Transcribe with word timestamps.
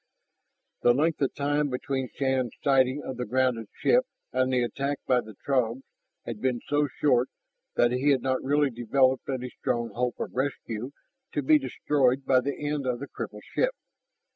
The 0.81 0.95
length 0.95 1.21
of 1.21 1.35
time 1.35 1.69
between 1.69 2.09
Shann's 2.15 2.55
sighting 2.63 3.03
of 3.03 3.17
the 3.17 3.25
grounded 3.27 3.67
ship 3.71 4.07
and 4.33 4.51
the 4.51 4.63
attack 4.63 4.97
by 5.05 5.21
the 5.21 5.35
Throgs 5.45 5.83
had 6.25 6.41
been 6.41 6.59
so 6.65 6.87
short 6.87 7.29
that 7.75 7.91
he 7.91 8.09
had 8.09 8.23
not 8.23 8.43
really 8.43 8.71
developed 8.71 9.29
any 9.29 9.51
strong 9.51 9.91
hope 9.93 10.19
of 10.19 10.33
rescue 10.33 10.89
to 11.33 11.43
be 11.43 11.59
destroyed 11.59 12.25
by 12.25 12.39
the 12.39 12.57
end 12.67 12.87
of 12.87 12.97
the 12.99 13.07
crippled 13.07 13.43
ship. 13.45 13.75